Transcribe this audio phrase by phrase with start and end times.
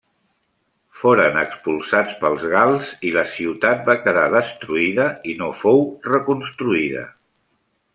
[1.01, 7.11] Foren expulsats pels gals i la ciutat va quedar destruïda i no fou reconstruïda.